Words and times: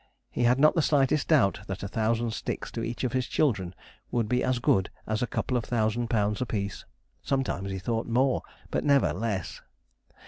He 0.31 0.45
had 0.45 0.59
not 0.59 0.73
the 0.73 0.81
slightest 0.81 1.27
doubt 1.27 1.59
that 1.67 1.83
a 1.83 1.87
thousand 1.87 2.33
sticks 2.33 2.71
to 2.71 2.81
each 2.81 3.03
of 3.03 3.13
his 3.13 3.27
children 3.27 3.75
would 4.09 4.27
be 4.27 4.43
as 4.43 4.57
good 4.57 4.89
as 5.05 5.21
a 5.21 5.27
couple 5.27 5.55
of 5.55 5.63
thousand 5.63 6.09
pounds 6.09 6.41
a 6.41 6.47
piece; 6.47 6.85
sometimes 7.21 7.69
he 7.69 7.77
thought 7.77 8.07
more, 8.07 8.41
but 8.71 8.83
never 8.83 9.13
less. 9.13 9.61